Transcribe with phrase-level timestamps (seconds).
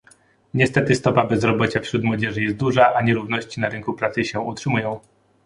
[0.53, 4.99] Niestety stopa bezrobocia wśród młodzieży jest duża a nierówności na rynku pracy się utrzymują